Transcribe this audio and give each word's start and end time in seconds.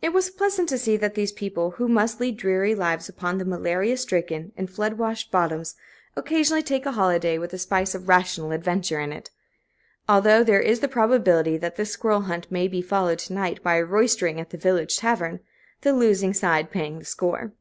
It 0.00 0.14
was 0.14 0.30
pleasant 0.30 0.66
to 0.70 0.78
see 0.78 0.96
that 0.96 1.14
these 1.14 1.30
people, 1.30 1.72
who 1.72 1.86
must 1.86 2.20
lead 2.20 2.38
dreary 2.38 2.74
lives 2.74 3.10
upon 3.10 3.36
the 3.36 3.44
malaria 3.44 3.98
stricken 3.98 4.50
and 4.56 4.70
flood 4.70 4.94
washed 4.94 5.30
bottoms, 5.30 5.74
occasionally 6.16 6.62
take 6.62 6.86
a 6.86 6.92
holiday 6.92 7.36
with 7.36 7.52
a 7.52 7.58
spice 7.58 7.94
of 7.94 8.08
rational 8.08 8.50
adventure 8.52 8.98
in 8.98 9.12
it; 9.12 9.30
although 10.08 10.42
there 10.42 10.62
is 10.62 10.80
the 10.80 10.88
probability 10.88 11.58
that 11.58 11.76
this 11.76 11.90
squirrel 11.90 12.22
hunt 12.22 12.50
may 12.50 12.66
be 12.66 12.80
followed 12.80 13.18
to 13.18 13.34
night 13.34 13.62
by 13.62 13.74
a 13.74 13.84
roystering 13.84 14.40
at 14.40 14.48
the 14.48 14.56
village 14.56 14.96
tavern, 14.96 15.40
the 15.82 15.92
losing 15.92 16.32
side 16.32 16.70
paying 16.70 16.98
the 16.98 17.04
score. 17.04 17.52